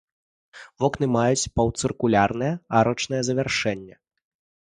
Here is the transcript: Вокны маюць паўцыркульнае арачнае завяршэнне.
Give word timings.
Вокны 0.83 1.05
маюць 1.15 1.51
паўцыркульнае 1.59 2.49
арачнае 2.79 3.19
завяршэнне. 3.29 3.95